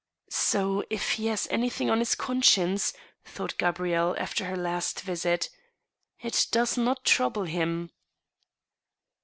[0.49, 2.91] "So, if he has anything on his conscience,"
[3.23, 5.51] thought Gabrielle, after her last visit,"
[6.23, 7.91] it does not trouble him."